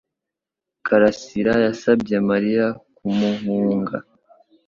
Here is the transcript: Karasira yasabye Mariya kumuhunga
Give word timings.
Karasira 0.85 1.53
yasabye 1.65 2.15
Mariya 2.29 2.65
kumuhunga 2.95 3.97